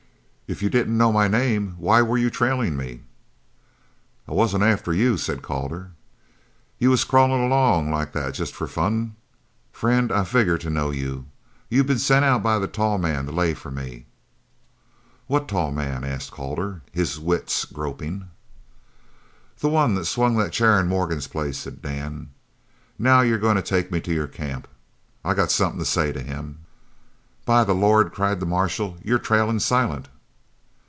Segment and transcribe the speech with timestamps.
[0.51, 3.03] "If you didn't know my name why were you trailin' me?"
[4.27, 5.91] "I wasn't after you," said Calder.
[6.77, 9.15] "You was crawlin' along like that jest for fun?
[9.71, 11.27] Friend, I figger to know you.
[11.69, 14.07] You been sent out by the tall man to lay for me."
[15.27, 18.29] "What tall man?" asked Calder, his wits groping.
[19.59, 22.29] "The one that swung the chair in Morgan's place," said Dan.
[22.99, 24.67] "Now you're goin' to take me to your camp.
[25.23, 26.65] I got something to say to him."
[27.45, 30.09] "By the Lord!" cried the marshal, "you're trailing Silent."